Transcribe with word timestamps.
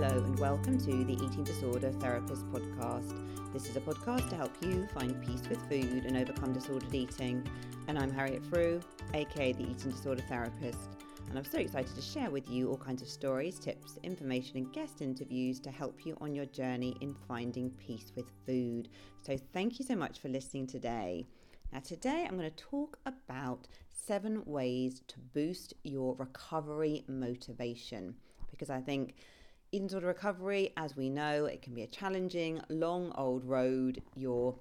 Hello, 0.00 0.16
and 0.16 0.38
welcome 0.38 0.78
to 0.78 1.04
the 1.04 1.14
Eating 1.14 1.42
Disorder 1.42 1.90
Therapist 1.90 2.46
podcast. 2.52 3.52
This 3.52 3.68
is 3.68 3.74
a 3.74 3.80
podcast 3.80 4.30
to 4.30 4.36
help 4.36 4.52
you 4.62 4.86
find 4.94 5.20
peace 5.26 5.42
with 5.48 5.58
food 5.68 6.04
and 6.04 6.16
overcome 6.16 6.52
disordered 6.52 6.94
eating. 6.94 7.44
And 7.88 7.98
I'm 7.98 8.12
Harriet 8.12 8.44
Frew, 8.44 8.80
aka 9.12 9.52
the 9.54 9.64
Eating 9.64 9.90
Disorder 9.90 10.22
Therapist. 10.28 10.78
And 11.28 11.36
I'm 11.36 11.44
so 11.44 11.58
excited 11.58 11.96
to 11.96 12.00
share 12.00 12.30
with 12.30 12.48
you 12.48 12.70
all 12.70 12.76
kinds 12.76 13.02
of 13.02 13.08
stories, 13.08 13.58
tips, 13.58 13.98
information, 14.04 14.58
and 14.58 14.72
guest 14.72 15.02
interviews 15.02 15.58
to 15.58 15.72
help 15.72 16.06
you 16.06 16.16
on 16.20 16.32
your 16.32 16.46
journey 16.46 16.96
in 17.00 17.16
finding 17.26 17.68
peace 17.70 18.12
with 18.14 18.30
food. 18.46 18.90
So, 19.22 19.36
thank 19.52 19.80
you 19.80 19.84
so 19.84 19.96
much 19.96 20.20
for 20.20 20.28
listening 20.28 20.68
today. 20.68 21.26
Now, 21.72 21.80
today 21.80 22.24
I'm 22.24 22.38
going 22.38 22.48
to 22.48 22.64
talk 22.64 23.00
about 23.04 23.66
seven 23.90 24.44
ways 24.46 25.02
to 25.08 25.16
boost 25.34 25.74
your 25.82 26.14
recovery 26.14 27.02
motivation 27.08 28.14
because 28.52 28.70
I 28.70 28.80
think 28.80 29.16
eating 29.72 29.86
disorder 29.86 30.06
recovery, 30.06 30.72
as 30.76 30.96
we 30.96 31.10
know, 31.10 31.44
it 31.44 31.62
can 31.62 31.74
be 31.74 31.82
a 31.82 31.86
challenging, 31.86 32.60
long, 32.68 33.12
old 33.16 33.44
road. 33.44 34.02
Your 34.14 34.54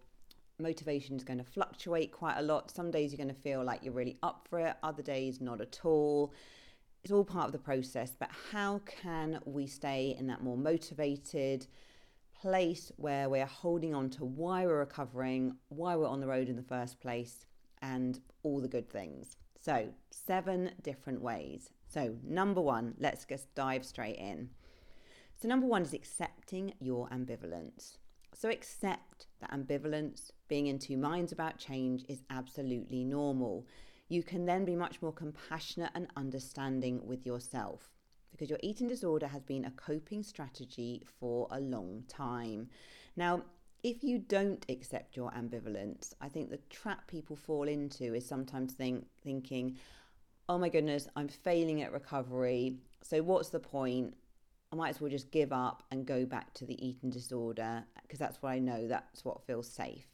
motivation 0.59 1.15
is 1.15 1.23
going 1.23 1.37
to 1.37 1.45
fluctuate 1.45 2.11
quite 2.11 2.37
a 2.37 2.41
lot. 2.41 2.71
Some 2.71 2.91
days 2.91 3.11
you're 3.11 3.23
going 3.23 3.33
to 3.33 3.41
feel 3.41 3.63
like 3.63 3.83
you're 3.83 3.93
really 3.93 4.17
up 4.23 4.47
for 4.49 4.59
it, 4.59 4.75
other 4.83 5.03
days, 5.03 5.39
not 5.39 5.61
at 5.61 5.79
all. 5.83 6.33
It's 7.03 7.11
all 7.13 7.23
part 7.23 7.45
of 7.45 7.51
the 7.53 7.59
process, 7.59 8.13
but 8.19 8.29
how 8.51 8.81
can 8.85 9.39
we 9.45 9.65
stay 9.65 10.15
in 10.19 10.27
that 10.27 10.43
more 10.43 10.57
motivated, 10.57 11.67
place 12.41 12.91
where 12.97 13.29
we're 13.29 13.45
holding 13.45 13.95
on 13.95 14.09
to 14.11 14.25
why 14.25 14.65
we're 14.65 14.79
recovering, 14.79 15.55
why 15.69 15.95
we're 15.95 16.07
on 16.07 16.19
the 16.19 16.27
road 16.27 16.49
in 16.49 16.55
the 16.57 16.63
first 16.63 16.99
place, 16.99 17.45
and 17.81 18.19
all 18.43 18.59
the 18.59 18.67
good 18.67 18.89
things. 18.89 19.37
So, 19.59 19.89
seven 20.11 20.71
different 20.81 21.21
ways. 21.21 21.69
So, 21.87 22.15
number 22.23 22.61
one, 22.61 22.95
let's 22.99 23.25
just 23.25 23.53
dive 23.55 23.85
straight 23.85 24.17
in. 24.17 24.49
So, 25.39 25.47
number 25.47 25.67
one 25.67 25.83
is 25.83 25.93
accepting 25.93 26.73
your 26.79 27.07
ambivalence. 27.09 27.97
So, 28.33 28.49
accept 28.49 29.27
that 29.39 29.51
ambivalence, 29.51 30.31
being 30.47 30.65
in 30.65 30.79
two 30.79 30.97
minds 30.97 31.31
about 31.31 31.59
change, 31.59 32.03
is 32.09 32.23
absolutely 32.31 33.03
normal. 33.03 33.67
You 34.09 34.23
can 34.23 34.45
then 34.45 34.65
be 34.65 34.75
much 34.75 34.99
more 34.99 35.13
compassionate 35.13 35.91
and 35.93 36.07
understanding 36.15 37.05
with 37.05 37.23
yourself 37.23 37.91
because 38.31 38.49
your 38.49 38.59
eating 38.63 38.87
disorder 38.87 39.27
has 39.27 39.43
been 39.43 39.65
a 39.65 39.71
coping 39.71 40.23
strategy 40.23 41.03
for 41.19 41.47
a 41.51 41.59
long 41.59 42.03
time. 42.07 42.69
Now, 43.15 43.43
if 43.83 44.03
you 44.03 44.17
don't 44.17 44.65
accept 44.69 45.15
your 45.15 45.31
ambivalence, 45.31 46.13
I 46.19 46.29
think 46.29 46.49
the 46.49 46.59
trap 46.69 47.07
people 47.07 47.35
fall 47.35 47.67
into 47.67 48.15
is 48.15 48.25
sometimes 48.25 48.73
think, 48.73 49.05
thinking, 49.23 49.77
oh 50.49 50.57
my 50.57 50.69
goodness, 50.69 51.07
I'm 51.15 51.27
failing 51.27 51.83
at 51.83 51.93
recovery. 51.93 52.77
So, 53.03 53.21
what's 53.21 53.49
the 53.49 53.59
point? 53.59 54.15
Might 54.77 54.89
as 54.89 55.01
well 55.01 55.09
just 55.09 55.31
give 55.31 55.51
up 55.51 55.81
and 55.89 56.05
go 56.05 56.23
back 56.23 56.53
to 56.53 56.65
the 56.65 56.87
eating 56.87 57.09
disorder 57.09 57.83
because 58.03 58.19
that's 58.19 58.43
what 58.43 58.51
I 58.51 58.59
know, 58.59 58.87
that's 58.87 59.25
what 59.25 59.43
feels 59.47 59.67
safe. 59.67 60.05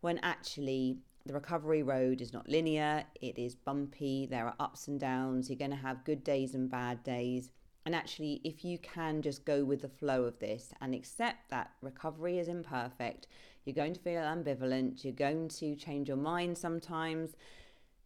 When 0.00 0.18
actually, 0.22 0.96
the 1.26 1.34
recovery 1.34 1.82
road 1.82 2.22
is 2.22 2.32
not 2.32 2.48
linear, 2.48 3.04
it 3.20 3.38
is 3.38 3.54
bumpy, 3.54 4.24
there 4.24 4.46
are 4.46 4.54
ups 4.58 4.88
and 4.88 4.98
downs, 4.98 5.50
you're 5.50 5.58
going 5.58 5.72
to 5.72 5.76
have 5.76 6.04
good 6.04 6.24
days 6.24 6.54
and 6.54 6.70
bad 6.70 7.04
days. 7.04 7.50
And 7.84 7.94
actually, 7.94 8.40
if 8.44 8.64
you 8.64 8.78
can 8.78 9.20
just 9.20 9.44
go 9.44 9.62
with 9.62 9.82
the 9.82 9.90
flow 9.90 10.24
of 10.24 10.38
this 10.38 10.72
and 10.80 10.94
accept 10.94 11.50
that 11.50 11.72
recovery 11.82 12.38
is 12.38 12.48
imperfect, 12.48 13.26
you're 13.66 13.74
going 13.74 13.92
to 13.92 14.00
feel 14.00 14.22
ambivalent, 14.22 15.04
you're 15.04 15.12
going 15.12 15.48
to 15.48 15.76
change 15.76 16.08
your 16.08 16.16
mind 16.16 16.56
sometimes, 16.56 17.36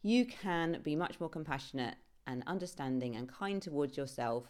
you 0.03 0.27
can 0.27 0.81
be 0.83 0.97
much 0.97 1.21
more 1.21 1.31
compassionate 1.31 1.95
and 2.27 2.43
understanding 2.49 3.15
and 3.15 3.29
kind 3.29 3.63
towards 3.63 3.97
yourself. 3.97 4.47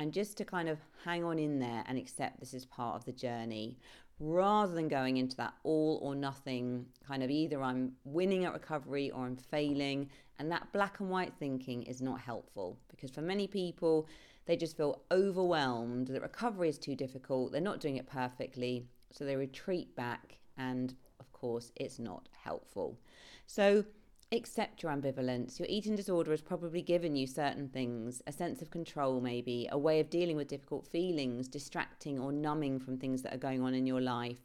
And 0.00 0.14
just 0.14 0.38
to 0.38 0.46
kind 0.46 0.70
of 0.70 0.78
hang 1.04 1.24
on 1.24 1.38
in 1.38 1.58
there 1.58 1.84
and 1.86 1.98
accept 1.98 2.40
this 2.40 2.54
is 2.54 2.64
part 2.64 2.96
of 2.96 3.04
the 3.04 3.12
journey 3.12 3.76
rather 4.18 4.72
than 4.72 4.88
going 4.88 5.18
into 5.18 5.36
that 5.36 5.52
all 5.62 5.98
or 6.02 6.14
nothing 6.14 6.86
kind 7.06 7.22
of 7.22 7.28
either 7.28 7.62
I'm 7.62 7.92
winning 8.04 8.46
at 8.46 8.54
recovery 8.54 9.10
or 9.10 9.26
I'm 9.26 9.36
failing. 9.36 10.08
And 10.38 10.50
that 10.50 10.72
black 10.72 11.00
and 11.00 11.10
white 11.10 11.34
thinking 11.38 11.82
is 11.82 12.00
not 12.00 12.18
helpful 12.18 12.78
because 12.88 13.10
for 13.10 13.20
many 13.20 13.46
people, 13.46 14.08
they 14.46 14.56
just 14.56 14.74
feel 14.74 15.02
overwhelmed 15.12 16.08
that 16.08 16.22
recovery 16.22 16.70
is 16.70 16.78
too 16.78 16.96
difficult, 16.96 17.52
they're 17.52 17.60
not 17.60 17.80
doing 17.80 17.98
it 17.98 18.06
perfectly, 18.06 18.86
so 19.12 19.26
they 19.26 19.36
retreat 19.36 19.94
back, 19.96 20.38
and 20.56 20.94
of 21.20 21.30
course, 21.30 21.72
it's 21.76 21.98
not 21.98 22.26
helpful. 22.42 22.98
So, 23.46 23.84
accept 24.32 24.82
your 24.82 24.92
ambivalence. 24.92 25.58
Your 25.58 25.66
eating 25.68 25.96
disorder 25.96 26.30
has 26.30 26.40
probably 26.40 26.82
given 26.82 27.16
you 27.16 27.26
certain 27.26 27.68
things 27.68 28.22
a 28.28 28.32
sense 28.32 28.62
of 28.62 28.70
control, 28.70 29.20
maybe, 29.20 29.68
a 29.72 29.78
way 29.78 29.98
of 29.98 30.08
dealing 30.08 30.36
with 30.36 30.46
difficult 30.46 30.86
feelings, 30.86 31.48
distracting 31.48 32.20
or 32.20 32.30
numbing 32.30 32.78
from 32.78 32.96
things 32.96 33.22
that 33.22 33.34
are 33.34 33.38
going 33.38 33.60
on 33.60 33.74
in 33.74 33.86
your 33.86 34.00
life. 34.00 34.38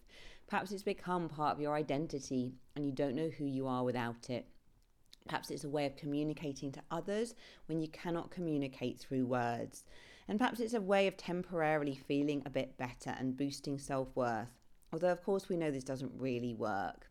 Perhaps 0.48 0.72
it's 0.72 0.82
become 0.82 1.30
part 1.30 1.56
of 1.56 1.62
your 1.62 1.76
identity 1.76 2.56
and 2.76 2.84
you 2.84 2.92
don't 2.92 3.16
know 3.16 3.30
who 3.30 3.46
you 3.46 3.68
are 3.68 3.84
without 3.84 4.30
it. 4.30 4.48
Perhaps 5.28 5.52
it's 5.52 5.64
a 5.64 5.70
way 5.70 5.86
of 5.86 5.96
communicating 5.96 6.72
to 6.72 6.82
others 6.90 7.36
when 7.68 7.80
you 7.80 7.88
cannot 7.88 8.32
communicate 8.32 9.00
through 9.00 9.26
words. 9.26 9.84
And 10.28 10.40
perhaps 10.40 10.60
it's 10.60 10.74
a 10.74 10.82
way 10.82 11.06
of 11.06 11.16
temporarily 11.16 11.96
feeling 11.96 12.42
a 12.46 12.50
bit 12.50 12.78
better 12.78 13.16
and 13.20 13.38
boosting 13.38 13.78
self 13.78 14.16
worth. 14.16 14.50
Although, 14.92 15.12
of 15.12 15.24
course, 15.24 15.48
we 15.48 15.58
know 15.58 15.70
this 15.70 15.84
doesn't 15.84 16.12
really 16.16 16.56
work. 16.56 17.08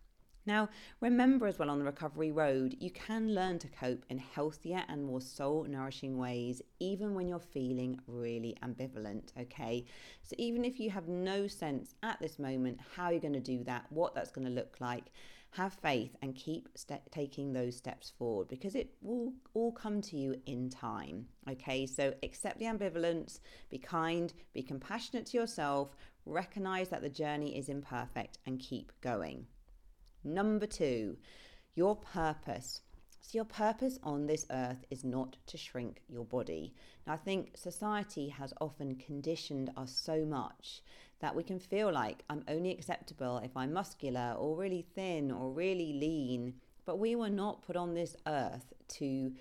Now, 0.46 0.68
remember 1.00 1.46
as 1.46 1.58
well 1.58 1.70
on 1.70 1.78
the 1.78 1.86
recovery 1.86 2.30
road, 2.30 2.76
you 2.78 2.90
can 2.90 3.34
learn 3.34 3.58
to 3.60 3.68
cope 3.68 4.04
in 4.10 4.18
healthier 4.18 4.84
and 4.88 5.02
more 5.02 5.22
soul 5.22 5.64
nourishing 5.64 6.18
ways, 6.18 6.60
even 6.80 7.14
when 7.14 7.28
you're 7.28 7.38
feeling 7.38 7.98
really 8.06 8.54
ambivalent, 8.62 9.32
okay? 9.40 9.86
So, 10.22 10.36
even 10.36 10.64
if 10.66 10.78
you 10.78 10.90
have 10.90 11.08
no 11.08 11.46
sense 11.46 11.94
at 12.02 12.20
this 12.20 12.38
moment 12.38 12.78
how 12.94 13.08
you're 13.08 13.20
going 13.20 13.32
to 13.32 13.40
do 13.40 13.64
that, 13.64 13.86
what 13.88 14.14
that's 14.14 14.30
going 14.30 14.46
to 14.46 14.52
look 14.52 14.76
like, 14.80 15.12
have 15.52 15.72
faith 15.72 16.14
and 16.20 16.34
keep 16.34 16.68
st- 16.74 17.10
taking 17.10 17.52
those 17.52 17.76
steps 17.76 18.12
forward 18.18 18.48
because 18.48 18.74
it 18.74 18.90
will 19.00 19.32
all 19.54 19.72
come 19.72 20.02
to 20.02 20.16
you 20.16 20.34
in 20.44 20.68
time, 20.68 21.26
okay? 21.50 21.86
So, 21.86 22.12
accept 22.22 22.58
the 22.58 22.66
ambivalence, 22.66 23.40
be 23.70 23.78
kind, 23.78 24.30
be 24.52 24.62
compassionate 24.62 25.24
to 25.26 25.38
yourself, 25.38 25.96
recognize 26.26 26.90
that 26.90 27.00
the 27.00 27.08
journey 27.08 27.56
is 27.56 27.70
imperfect, 27.70 28.36
and 28.44 28.60
keep 28.60 28.92
going. 29.00 29.46
Number 30.24 30.66
two, 30.66 31.18
your 31.74 31.96
purpose. 31.96 32.80
So, 33.20 33.30
your 33.32 33.44
purpose 33.44 33.98
on 34.02 34.26
this 34.26 34.46
earth 34.50 34.84
is 34.90 35.04
not 35.04 35.36
to 35.46 35.58
shrink 35.58 36.02
your 36.08 36.24
body. 36.24 36.74
Now, 37.06 37.12
I 37.14 37.16
think 37.16 37.56
society 37.56 38.28
has 38.30 38.54
often 38.60 38.96
conditioned 38.96 39.70
us 39.76 39.92
so 39.92 40.24
much 40.24 40.82
that 41.20 41.34
we 41.34 41.42
can 41.42 41.58
feel 41.58 41.92
like 41.92 42.22
I'm 42.28 42.44
only 42.48 42.70
acceptable 42.70 43.38
if 43.38 43.56
I'm 43.56 43.72
muscular 43.72 44.34
or 44.38 44.56
really 44.56 44.86
thin 44.94 45.30
or 45.30 45.52
really 45.52 45.92
lean. 45.92 46.54
But 46.84 46.98
we 46.98 47.16
were 47.16 47.30
not 47.30 47.62
put 47.62 47.76
on 47.76 47.94
this 47.94 48.16
earth 48.26 48.72
to 48.88 49.32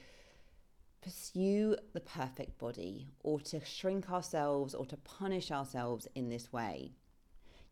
pursue 1.01 1.75
the 1.93 1.99
perfect 1.99 2.57
body 2.57 3.07
or 3.19 3.39
to 3.41 3.63
shrink 3.65 4.09
ourselves 4.09 4.73
or 4.73 4.85
to 4.85 4.97
punish 4.97 5.51
ourselves 5.51 6.07
in 6.15 6.29
this 6.29 6.53
way. 6.53 6.93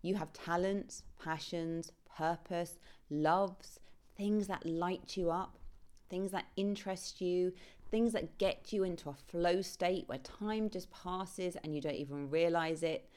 You 0.01 0.15
have 0.15 0.33
talents, 0.33 1.03
passions, 1.23 1.91
purpose, 2.15 2.79
loves, 3.09 3.79
things 4.17 4.47
that 4.47 4.65
light 4.65 5.17
you 5.17 5.31
up, 5.31 5.57
things 6.09 6.31
that 6.31 6.45
interest 6.55 7.21
you, 7.21 7.53
things 7.89 8.13
that 8.13 8.37
get 8.37 8.71
you 8.71 8.83
into 8.83 9.09
a 9.09 9.13
flow 9.13 9.61
state 9.61 10.07
where 10.07 10.19
time 10.19 10.69
just 10.69 10.89
passes 10.91 11.55
and 11.57 11.75
you 11.75 11.81
don't 11.81 11.95
even 11.95 12.29
realize 12.29 12.83
it. 12.83 13.09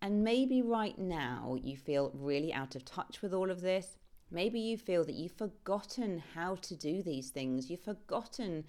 And 0.00 0.22
maybe 0.22 0.62
right 0.62 0.98
now 0.98 1.56
you 1.60 1.76
feel 1.76 2.12
really 2.14 2.52
out 2.52 2.76
of 2.76 2.84
touch 2.84 3.20
with 3.22 3.32
all 3.32 3.50
of 3.50 3.60
this. 3.60 3.96
Maybe 4.30 4.60
you 4.60 4.76
feel 4.76 5.04
that 5.04 5.14
you've 5.14 5.32
forgotten 5.32 6.22
how 6.34 6.56
to 6.56 6.76
do 6.76 7.02
these 7.02 7.30
things. 7.30 7.70
You've 7.70 7.80
forgotten 7.80 8.64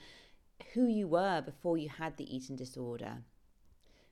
who 0.74 0.88
you 0.88 1.08
were 1.08 1.42
before 1.42 1.78
you 1.78 1.90
had 1.90 2.18
the 2.18 2.36
eating 2.36 2.56
disorder. 2.56 3.18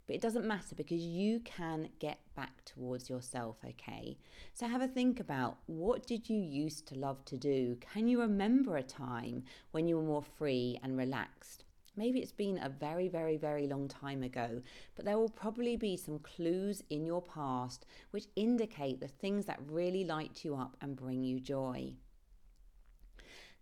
But 0.07 0.15
it 0.15 0.21
doesn't 0.21 0.47
matter 0.47 0.73
because 0.73 1.01
you 1.01 1.41
can 1.41 1.89
get 1.99 2.19
back 2.33 2.63
towards 2.63 3.09
yourself, 3.09 3.57
okay? 3.63 4.17
So 4.53 4.65
have 4.65 4.81
a 4.81 4.87
think 4.87 5.19
about 5.19 5.57
what 5.65 6.07
did 6.07 6.29
you 6.29 6.39
used 6.39 6.87
to 6.87 6.95
love 6.95 7.25
to 7.25 7.37
do? 7.37 7.77
Can 7.93 8.07
you 8.07 8.21
remember 8.21 8.77
a 8.77 8.83
time 8.83 9.43
when 9.71 9.87
you 9.87 9.97
were 9.97 10.03
more 10.03 10.23
free 10.23 10.79
and 10.81 10.97
relaxed? 10.97 11.65
Maybe 11.97 12.19
it's 12.19 12.31
been 12.31 12.59
a 12.59 12.69
very, 12.69 13.09
very, 13.09 13.37
very 13.37 13.67
long 13.67 13.87
time 13.87 14.23
ago, 14.23 14.61
but 14.95 15.03
there 15.03 15.17
will 15.17 15.29
probably 15.29 15.75
be 15.75 15.97
some 15.97 16.19
clues 16.19 16.83
in 16.89 17.05
your 17.05 17.23
past 17.23 17.85
which 18.11 18.27
indicate 18.35 19.01
the 19.01 19.07
things 19.07 19.45
that 19.47 19.59
really 19.67 20.05
light 20.05 20.45
you 20.45 20.55
up 20.55 20.77
and 20.79 20.95
bring 20.95 21.23
you 21.23 21.39
joy. 21.39 21.93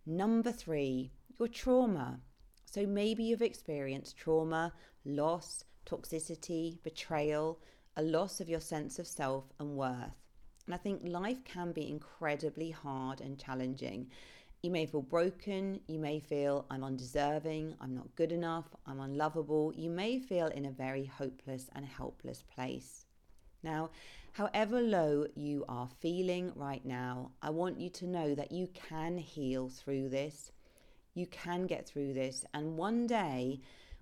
Number 0.06 0.52
three, 0.52 1.12
your 1.40 1.48
trauma. 1.48 2.20
So 2.66 2.86
maybe 2.86 3.24
you've 3.24 3.42
experienced 3.42 4.18
trauma, 4.18 4.74
loss, 5.06 5.64
toxicity, 5.86 6.82
betrayal, 6.84 7.60
a 7.98 8.02
loss 8.02 8.42
of 8.42 8.50
your 8.50 8.60
sense 8.60 9.00
of 9.00 9.08
self 9.08 9.46
and 9.60 9.76
worth. 9.76 10.22
And 10.66 10.74
I 10.74 10.78
think 10.78 11.02
life 11.04 11.44
can 11.44 11.72
be 11.72 11.90
incredibly 11.90 12.72
hard 12.72 13.22
and 13.22 13.40
challenging. 13.40 14.08
You 14.64 14.72
may 14.72 14.88
feel 14.88 15.04
broken. 15.04 15.80
You 15.88 16.00
may 16.00 16.20
feel 16.20 16.66
I'm 16.72 16.84
undeserving, 16.84 17.76
I'm 17.80 17.94
not 17.94 18.16
good 18.16 18.32
enough, 18.32 18.66
I'm 18.88 19.00
unlovable. 19.00 19.72
You 19.76 19.92
may 19.92 20.18
feel 20.18 20.48
in 20.48 20.66
a 20.66 20.72
very 20.72 21.06
hopeless 21.06 21.70
and 21.76 21.86
helpless 21.86 22.44
place. 22.56 23.06
Now, 23.62 23.92
however 24.32 24.82
low 24.82 25.28
you 25.36 25.66
are 25.70 25.88
feeling 26.00 26.52
right 26.56 26.84
now, 26.84 27.32
I 27.44 27.52
want 27.52 27.80
you 27.80 27.90
to 27.92 28.08
know 28.08 28.34
that 28.34 28.52
you 28.52 28.68
can 28.74 29.20
heal 29.20 29.70
through 29.70 30.10
this. 30.10 30.52
You 31.14 31.28
can 31.28 31.68
get 31.68 31.88
through 31.88 32.14
this. 32.14 32.44
And 32.54 32.76
one 32.76 33.06
day, 33.06 33.62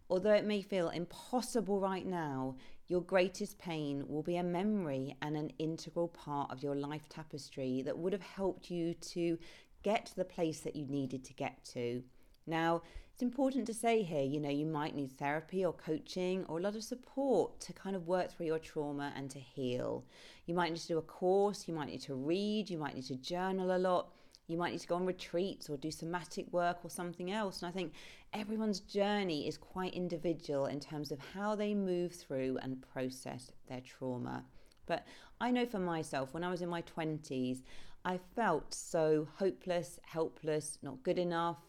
although 0.09 0.33
it 0.33 0.45
may 0.45 0.61
feel 0.61 0.89
impossible 0.89 1.79
right 1.79 2.05
now, 2.05 2.55
your 2.87 3.01
greatest 3.01 3.57
pain 3.57 4.03
will 4.07 4.23
be 4.23 4.37
a 4.37 4.43
memory 4.43 5.15
and 5.21 5.35
an 5.37 5.51
integral 5.57 6.09
part 6.09 6.51
of 6.51 6.61
your 6.61 6.75
life 6.75 7.07
tapestry 7.09 7.81
that 7.81 7.97
would 7.97 8.13
have 8.13 8.21
helped 8.21 8.69
you 8.69 8.93
to 8.95 9.37
get 9.83 10.05
to 10.05 10.15
the 10.15 10.25
place 10.25 10.61
that 10.61 10.75
you 10.75 10.85
needed 10.85 11.23
to 11.23 11.33
get 11.33 11.63
to. 11.73 12.03
Now, 12.45 12.81
it's 13.13 13.21
important 13.21 13.67
to 13.67 13.73
say 13.73 14.01
here, 14.01 14.23
you 14.23 14.39
know, 14.39 14.49
you 14.49 14.65
might 14.65 14.95
need 14.95 15.11
therapy 15.11 15.63
or 15.63 15.71
coaching 15.73 16.45
or 16.47 16.57
a 16.57 16.61
lot 16.61 16.75
of 16.75 16.83
support 16.83 17.59
to 17.61 17.73
kind 17.73 17.95
of 17.95 18.07
work 18.07 18.31
through 18.31 18.47
your 18.47 18.59
trauma 18.59 19.13
and 19.15 19.29
to 19.29 19.39
heal. 19.39 20.03
You 20.47 20.55
might 20.55 20.71
need 20.71 20.81
to 20.81 20.87
do 20.87 20.97
a 20.97 21.01
course, 21.03 21.67
you 21.67 21.75
might 21.75 21.89
need 21.89 22.01
to 22.01 22.15
read, 22.15 22.69
you 22.69 22.79
might 22.79 22.95
need 22.95 23.05
to 23.05 23.15
journal 23.15 23.75
a 23.75 23.77
lot. 23.77 24.09
You 24.47 24.57
might 24.57 24.71
need 24.71 24.81
to 24.81 24.87
go 24.87 24.95
on 24.95 25.05
retreats 25.05 25.69
or 25.69 25.77
do 25.77 25.89
somatic 25.89 26.51
work 26.51 26.79
or 26.83 26.89
something 26.89 27.31
else. 27.31 27.61
And 27.61 27.69
I 27.69 27.71
think 27.71 27.93
everyone's 28.33 28.79
journey 28.79 29.47
is 29.47 29.57
quite 29.57 29.93
individual 29.93 30.65
in 30.65 30.79
terms 30.79 31.11
of 31.11 31.19
how 31.33 31.55
they 31.55 31.73
move 31.73 32.13
through 32.13 32.57
and 32.61 32.83
process 32.93 33.51
their 33.69 33.81
trauma. 33.81 34.43
But 34.85 35.05
I 35.39 35.51
know 35.51 35.65
for 35.65 35.79
myself, 35.79 36.33
when 36.33 36.43
I 36.43 36.49
was 36.49 36.61
in 36.61 36.69
my 36.69 36.81
20s, 36.81 37.63
I 38.05 38.19
felt 38.35 38.73
so 38.73 39.27
hopeless, 39.35 39.99
helpless, 40.03 40.77
not 40.81 41.03
good 41.03 41.17
enough. 41.17 41.59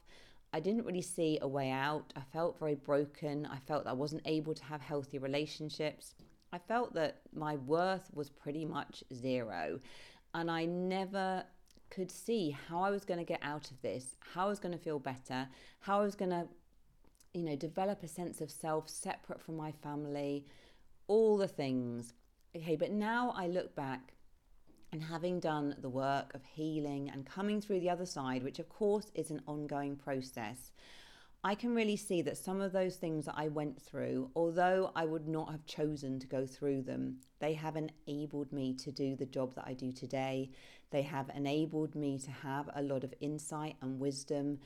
I 0.52 0.61
didn't 0.61 0.84
really 0.84 1.02
see 1.02 1.38
a 1.43 1.49
way 1.49 1.70
out. 1.70 2.12
I 2.16 2.22
felt 2.32 2.58
very 2.58 2.75
broken. 2.75 3.46
I 3.46 3.58
felt 3.58 3.87
I 3.87 3.93
wasn't 3.93 4.22
able 4.25 4.55
to 4.55 4.64
have 4.64 4.81
healthy 4.81 5.19
relationships. 5.19 6.14
I 6.52 6.58
felt 6.58 6.94
that 6.94 7.20
my 7.32 7.56
worth 7.56 8.08
was 8.12 8.31
pretty 8.31 8.64
much 8.64 9.05
zero. 9.12 9.81
And 10.34 10.50
I 10.50 10.64
never 10.64 11.44
could 11.94 12.11
see 12.11 12.50
how 12.50 12.82
I 12.82 12.91
was 12.91 13.05
going 13.05 13.19
to 13.19 13.25
get 13.25 13.41
out 13.43 13.70
of 13.70 13.81
this, 13.82 14.17
how 14.35 14.46
I 14.46 14.49
was 14.49 14.58
going 14.58 14.73
to 14.73 14.82
feel 14.82 14.99
better, 14.99 15.49
how 15.81 16.00
I 16.00 16.05
was 16.05 16.14
going 16.14 16.31
to, 16.31 16.46
you 17.32 17.44
know, 17.44 17.56
develop 17.56 18.02
a 18.02 18.08
sense 18.08 18.41
of 18.41 18.50
self 18.50 18.88
separate 18.88 19.41
from 19.41 19.56
my 19.56 19.70
family, 19.70 20.44
all 21.06 21.37
the 21.37 21.49
things. 21.49 22.12
Okay, 22.56 22.76
but 22.76 22.91
now 22.91 23.32
I 23.37 23.46
look 23.46 23.75
back 23.75 24.14
and 24.93 25.02
having 25.02 25.41
done 25.41 25.75
the 25.81 25.88
work 25.88 26.35
of 26.35 26.44
healing 26.44 27.11
and 27.12 27.26
coming 27.26 27.61
through 27.61 27.81
the 27.81 27.91
other 27.91 28.06
side, 28.06 28.43
which 28.43 28.58
of 28.58 28.69
course 28.69 29.11
is 29.14 29.31
an 29.31 29.43
ongoing 29.47 29.97
process, 29.97 30.70
I 31.46 31.55
can 31.55 31.75
really 31.75 31.96
see 31.96 32.23
that 32.23 32.38
some 32.38 32.62
of 32.62 32.73
those 32.73 32.96
things 32.96 33.26
that 33.26 33.35
I 33.37 33.49
went 33.49 33.81
through, 33.81 34.31
although 34.35 34.91
I 34.96 35.05
would 35.05 35.29
not 35.29 35.50
have 35.50 35.67
chosen 35.67 36.19
to 36.20 36.26
go 36.26 36.46
through 36.46 36.82
them, 36.82 37.19
they 37.38 37.52
have 37.52 37.76
enabled 37.76 38.50
me 38.50 38.73
to 38.76 38.91
do 38.91 39.14
the 39.14 39.26
job 39.26 39.55
that 39.56 39.67
I 39.67 39.75
do 39.75 39.93
today. 39.93 40.50
They 40.91 41.02
have 41.02 41.31
enabled 41.37 41.94
me 41.94 42.19
to 42.20 42.31
have 42.31 42.70
a 42.75 42.82
lot 42.82 43.05
of 43.05 43.12
insight 43.20 43.76
and 43.82 44.00
wisdom, 44.00 44.58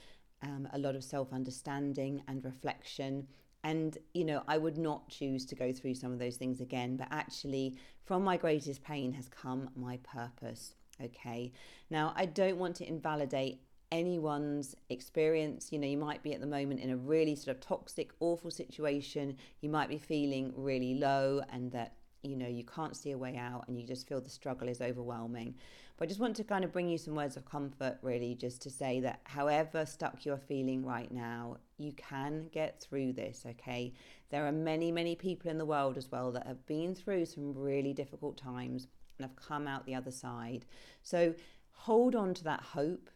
um, 0.43 0.69
a 0.73 0.79
lot 0.79 0.95
of 0.95 1.03
self 1.03 1.33
understanding 1.33 2.23
and 2.29 2.45
reflection, 2.45 3.27
and, 3.65 3.99
you 4.15 4.25
know, 4.25 4.45
I 4.47 4.57
would 4.57 4.79
not 4.79 5.09
choose 5.09 5.45
to 5.47 5.57
go 5.57 5.73
through 5.73 5.97
some 5.97 6.13
of 6.13 6.21
those 6.21 6.37
things 6.37 6.61
again, 6.61 6.97
but 6.97 7.09
actually, 7.11 7.77
from 8.05 8.23
my 8.23 8.37
greatest 8.37 8.85
pain 8.85 9.13
has 9.15 9.29
come 9.29 9.71
my 9.75 9.99
purpose. 10.05 10.77
Okay. 11.03 11.53
Now, 11.91 12.13
I 12.17 12.27
don't 12.27 12.59
want 12.59 12.77
to 12.77 12.89
invalidate 12.89 13.61
anyone's 13.93 14.75
experience. 14.91 15.73
You 15.73 15.79
know, 15.79 15.87
you 15.87 15.97
might 15.97 16.23
be 16.23 16.35
at 16.35 16.41
the 16.41 16.47
moment 16.47 16.81
in 16.81 16.91
a 16.91 16.97
really 16.97 17.35
sort 17.35 17.57
of 17.57 17.61
toxic, 17.61 18.13
awful 18.21 18.51
situation. 18.51 19.37
You 19.61 19.71
might 19.71 19.89
be 19.89 19.99
feeling 19.99 20.53
really 20.57 20.95
low 20.95 21.43
and 21.51 21.71
that, 21.73 21.95
you 22.23 22.37
know, 22.37 22.49
you 22.49 22.65
can't 22.65 22.97
see 22.97 23.13
a 23.13 23.19
way 23.19 23.37
out 23.37 23.65
and 23.69 23.79
you 23.79 23.87
just 23.87 24.09
feel 24.09 24.21
the 24.21 24.31
struggle 24.31 24.69
is 24.69 24.81
overwhelming. 24.81 25.55
But 25.97 26.05
I 26.05 26.09
just 26.09 26.21
want 26.21 26.37
to 26.37 26.45
kind 26.45 26.65
of 26.65 26.73
bring 26.73 26.89
you 26.89 26.97
some 26.97 27.17
words 27.17 27.37
of 27.37 27.45
comfort, 27.45 27.99
really, 28.03 28.37
just 28.37 28.63
to 28.63 28.71
say 28.71 29.01
that 29.01 29.21
however 29.25 29.85
stuck 29.85 30.25
you're 30.25 30.39
feeling 30.39 30.85
right 30.85 31.11
now, 31.11 31.57
you 31.77 31.93
can 31.93 32.49
get 32.53 32.81
through 32.81 33.15
this, 33.15 33.45
okay? 33.45 33.93
There 34.31 34.47
are 34.47 34.53
many, 34.53 34.93
many 34.93 35.17
people 35.17 35.51
in 35.51 35.59
the 35.59 35.65
world 35.65 35.97
as 35.97 36.13
well 36.13 36.31
that 36.33 36.47
have 36.47 36.65
been 36.67 36.95
through 36.95 37.27
some 37.27 37.53
really 37.53 37.93
difficult 37.93 38.37
times 38.37 38.87
and 39.19 39.27
have 39.27 39.35
come 39.35 39.67
out 39.67 39.87
the 39.87 39.97
other 39.97 40.13
side. 40.13 40.67
So 41.03 41.35
hold 41.73 42.15
on 42.15 42.33
to 42.35 42.45
that 42.45 42.61
hope 42.61 43.11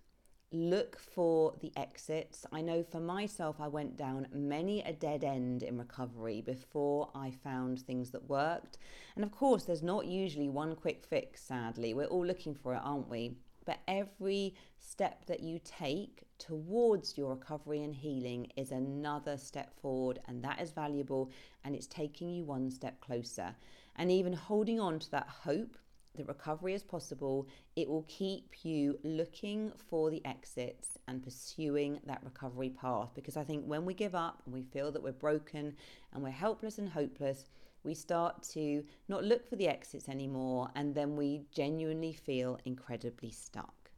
look 0.52 0.98
for 0.98 1.54
the 1.60 1.72
exits. 1.76 2.44
I 2.52 2.60
know 2.60 2.82
for 2.82 3.00
myself, 3.00 3.56
I 3.60 3.68
went 3.68 3.96
down 3.96 4.28
many 4.32 4.82
a 4.82 4.92
dead 4.92 5.24
end 5.24 5.62
in 5.62 5.78
recovery 5.78 6.40
before 6.40 7.10
I 7.14 7.30
found 7.30 7.80
things 7.80 8.10
that 8.10 8.28
worked. 8.28 8.78
And 9.16 9.24
of 9.24 9.30
course, 9.30 9.64
there's 9.64 9.82
not 9.82 10.06
usually 10.06 10.48
one 10.48 10.76
quick 10.76 11.04
fix, 11.04 11.42
sadly. 11.42 11.94
We're 11.94 12.06
all 12.06 12.26
looking 12.26 12.54
for 12.54 12.74
it, 12.74 12.80
aren't 12.82 13.08
we? 13.08 13.36
But 13.64 13.78
every 13.86 14.54
step 14.80 15.24
that 15.26 15.40
you 15.40 15.60
take 15.64 16.24
towards 16.38 17.16
your 17.16 17.30
recovery 17.30 17.82
and 17.84 17.94
healing 17.94 18.48
is 18.56 18.72
another 18.72 19.36
step 19.36 19.72
forward, 19.80 20.18
and 20.26 20.42
that 20.42 20.60
is 20.60 20.72
valuable 20.72 21.30
and 21.64 21.74
it's 21.74 21.86
taking 21.86 22.28
you 22.28 22.44
one 22.44 22.70
step 22.70 23.00
closer. 23.00 23.54
And 23.96 24.10
even 24.10 24.32
holding 24.32 24.80
on 24.80 24.98
to 24.98 25.10
that 25.12 25.28
hope 25.28 25.76
the 26.14 26.24
recovery 26.24 26.74
is 26.74 26.82
possible, 26.82 27.46
it 27.76 27.88
will 27.88 28.04
keep 28.06 28.64
you 28.64 28.98
looking 29.02 29.72
for 29.88 30.10
the 30.10 30.24
exits 30.26 30.98
and 31.08 31.22
pursuing 31.22 32.00
that 32.04 32.22
recovery 32.22 32.70
path. 32.70 33.10
Because 33.14 33.36
I 33.36 33.44
think 33.44 33.64
when 33.64 33.84
we 33.84 33.94
give 33.94 34.14
up 34.14 34.42
and 34.44 34.54
we 34.54 34.62
feel 34.62 34.92
that 34.92 35.02
we're 35.02 35.12
broken 35.12 35.74
and 36.12 36.22
we're 36.22 36.30
helpless 36.30 36.78
and 36.78 36.88
hopeless, 36.88 37.46
we 37.84 37.94
start 37.94 38.42
to 38.42 38.84
not 39.08 39.24
look 39.24 39.48
for 39.48 39.56
the 39.56 39.68
exits 39.68 40.08
anymore, 40.08 40.68
and 40.76 40.94
then 40.94 41.16
we 41.16 41.42
genuinely 41.50 42.12
feel 42.12 42.58
incredibly 42.64 43.30
stuck. 43.30 43.90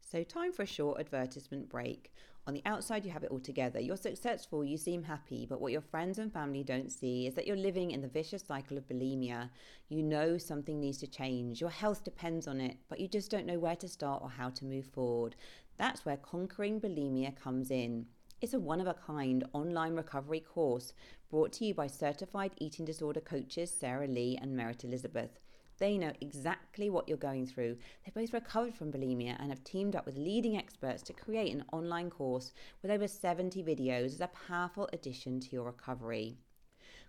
So, 0.00 0.22
time 0.22 0.52
for 0.52 0.62
a 0.62 0.66
short 0.66 1.00
advertisement 1.00 1.68
break. 1.68 2.12
On 2.46 2.54
the 2.54 2.62
outside, 2.64 3.04
you 3.04 3.10
have 3.10 3.22
it 3.22 3.30
all 3.30 3.38
together. 3.38 3.78
You're 3.80 3.96
successful, 3.96 4.64
you 4.64 4.76
seem 4.76 5.02
happy, 5.02 5.46
but 5.48 5.60
what 5.60 5.72
your 5.72 5.82
friends 5.82 6.18
and 6.18 6.32
family 6.32 6.64
don't 6.64 6.90
see 6.90 7.26
is 7.26 7.34
that 7.34 7.46
you're 7.46 7.56
living 7.56 7.90
in 7.90 8.00
the 8.00 8.08
vicious 8.08 8.42
cycle 8.42 8.78
of 8.78 8.88
bulimia. 8.88 9.50
You 9.88 10.02
know 10.02 10.38
something 10.38 10.80
needs 10.80 10.98
to 10.98 11.06
change. 11.06 11.60
Your 11.60 11.70
health 11.70 12.02
depends 12.02 12.48
on 12.48 12.60
it, 12.60 12.78
but 12.88 12.98
you 12.98 13.08
just 13.08 13.30
don't 13.30 13.46
know 13.46 13.58
where 13.58 13.76
to 13.76 13.88
start 13.88 14.22
or 14.22 14.30
how 14.30 14.48
to 14.50 14.64
move 14.64 14.86
forward. 14.86 15.36
That's 15.76 16.04
where 16.04 16.16
Conquering 16.16 16.80
Bulimia 16.80 17.36
comes 17.36 17.70
in. 17.70 18.06
It's 18.40 18.54
a 18.54 18.58
one 18.58 18.80
of 18.80 18.86
a 18.86 18.94
kind 18.94 19.44
online 19.52 19.94
recovery 19.94 20.40
course 20.40 20.94
brought 21.30 21.52
to 21.52 21.66
you 21.66 21.74
by 21.74 21.86
certified 21.86 22.52
eating 22.56 22.86
disorder 22.86 23.20
coaches 23.20 23.70
Sarah 23.70 24.08
Lee 24.08 24.38
and 24.40 24.56
Merit 24.56 24.82
Elizabeth. 24.82 25.38
They 25.80 25.96
know 25.96 26.12
exactly 26.20 26.90
what 26.90 27.08
you're 27.08 27.16
going 27.16 27.46
through. 27.46 27.78
They've 28.04 28.14
both 28.14 28.34
recovered 28.34 28.74
from 28.74 28.92
bulimia 28.92 29.36
and 29.40 29.48
have 29.48 29.64
teamed 29.64 29.96
up 29.96 30.04
with 30.04 30.18
leading 30.18 30.54
experts 30.54 31.02
to 31.04 31.14
create 31.14 31.54
an 31.54 31.64
online 31.72 32.10
course 32.10 32.52
with 32.82 32.90
over 32.90 33.08
70 33.08 33.64
videos 33.64 34.12
as 34.12 34.20
a 34.20 34.28
powerful 34.28 34.90
addition 34.92 35.40
to 35.40 35.50
your 35.50 35.64
recovery. 35.64 36.36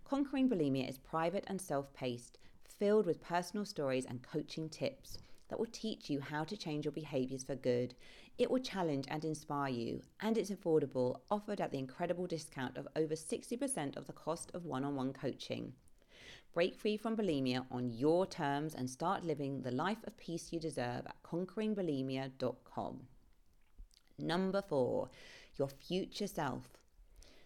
Conquering 0.05 0.49
Bulimia 0.49 0.89
is 0.89 0.97
private 0.97 1.43
and 1.47 1.59
self 1.59 1.93
paced, 1.93 2.37
filled 2.63 3.05
with 3.05 3.21
personal 3.21 3.65
stories 3.65 4.05
and 4.05 4.23
coaching 4.23 4.69
tips 4.69 5.17
that 5.49 5.59
will 5.59 5.67
teach 5.73 6.09
you 6.09 6.21
how 6.21 6.45
to 6.45 6.55
change 6.55 6.85
your 6.85 6.93
behaviors 6.93 7.43
for 7.43 7.55
good. 7.55 7.93
It 8.37 8.49
will 8.49 8.59
challenge 8.59 9.05
and 9.09 9.25
inspire 9.25 9.73
you, 9.73 10.01
and 10.21 10.37
it's 10.37 10.49
affordable, 10.49 11.19
offered 11.29 11.59
at 11.59 11.71
the 11.71 11.77
incredible 11.77 12.25
discount 12.25 12.77
of 12.77 12.87
over 12.95 13.15
60% 13.15 13.97
of 13.97 14.07
the 14.07 14.13
cost 14.13 14.49
of 14.53 14.63
one 14.63 14.85
on 14.85 14.95
one 14.95 15.11
coaching. 15.11 15.73
Break 16.53 16.75
free 16.75 16.97
from 16.97 17.15
bulimia 17.15 17.65
on 17.71 17.91
your 17.91 18.25
terms 18.25 18.75
and 18.75 18.89
start 18.89 19.23
living 19.23 19.61
the 19.61 19.71
life 19.71 20.03
of 20.05 20.17
peace 20.17 20.51
you 20.51 20.59
deserve 20.59 21.05
at 21.05 21.23
conqueringbulimia.com. 21.23 22.99
Number 24.19 24.61
four, 24.61 25.09
your 25.57 25.69
future 25.69 26.27
self. 26.27 26.63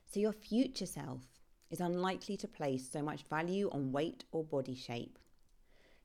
So, 0.05 0.19
your 0.19 0.33
future 0.33 0.85
self 0.85 1.21
is 1.69 1.79
unlikely 1.79 2.37
to 2.37 2.47
place 2.47 2.89
so 2.89 3.01
much 3.01 3.23
value 3.23 3.69
on 3.71 3.91
weight 3.91 4.23
or 4.31 4.43
body 4.43 4.75
shape. 4.75 5.17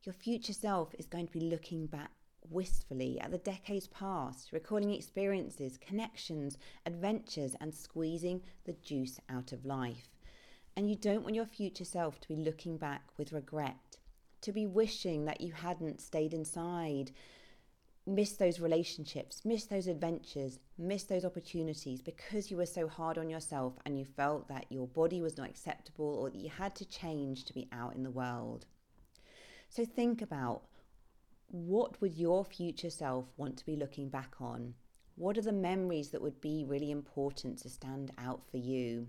Your 0.05 0.13
future 0.13 0.53
self 0.53 0.95
is 0.99 1.07
going 1.07 1.27
to 1.27 1.33
be 1.33 1.41
looking 1.41 1.87
back 1.87 2.11
wistfully 2.49 3.21
at 3.21 3.31
the 3.31 3.39
decades 3.39 3.89
past, 3.89 4.53
recalling 4.53 4.93
experiences, 4.93 5.79
connections, 5.79 6.57
adventures, 6.87 7.55
and 7.61 7.75
squeezing 7.75 8.43
the 8.65 8.73
juice 8.75 9.21
out 9.29 9.53
of 9.53 9.65
life. 9.65 10.10
And 10.81 10.89
you 10.89 10.97
don't 10.97 11.25
want 11.25 11.35
your 11.35 11.45
future 11.45 11.85
self 11.85 12.19
to 12.21 12.29
be 12.29 12.37
looking 12.37 12.79
back 12.79 13.03
with 13.19 13.35
regret, 13.35 13.99
to 14.41 14.51
be 14.51 14.67
wishing 14.67 15.27
that 15.27 15.43
you 15.43 15.53
hadn't 15.53 16.01
stayed 16.01 16.33
inside, 16.33 17.11
missed 18.07 18.39
those 18.39 18.61
relationships, 18.61 19.45
missed 19.45 19.69
those 19.69 19.89
adventures, 19.89 20.59
missed 20.79 21.11
those 21.11 21.27
opportunities 21.27 22.01
because 22.01 22.51
you 22.51 22.57
were 22.57 22.65
so 22.65 22.89
hard 22.89 23.19
on 23.19 23.29
yourself 23.29 23.75
and 23.85 23.99
you 23.99 24.07
felt 24.07 24.49
that 24.49 24.65
your 24.71 24.87
body 24.87 25.21
was 25.21 25.37
not 25.37 25.51
acceptable 25.51 26.15
or 26.15 26.31
that 26.31 26.41
you 26.41 26.49
had 26.49 26.75
to 26.77 26.87
change 26.87 27.45
to 27.45 27.53
be 27.53 27.69
out 27.73 27.95
in 27.95 28.03
the 28.03 28.11
world. 28.11 28.65
So 29.69 29.85
think 29.85 30.23
about 30.23 30.63
what 31.49 32.01
would 32.01 32.15
your 32.15 32.43
future 32.43 32.89
self 32.89 33.27
want 33.37 33.59
to 33.59 33.67
be 33.67 33.77
looking 33.77 34.09
back 34.09 34.37
on? 34.41 34.73
What 35.17 35.37
are 35.37 35.43
the 35.43 35.53
memories 35.53 36.09
that 36.13 36.23
would 36.23 36.41
be 36.41 36.65
really 36.67 36.91
important 36.91 37.59
to 37.59 37.69
stand 37.69 38.13
out 38.17 38.41
for 38.51 38.57
you? 38.57 39.09